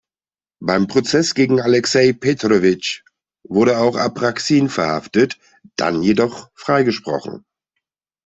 [0.59, 3.03] Beim Prozess gegen Alexei Petrowitsch
[3.47, 5.37] wurde auch Apraxin verhaftet,
[5.75, 7.45] dann jedoch freigesprochen.